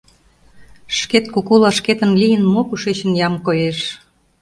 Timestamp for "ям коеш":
3.27-3.79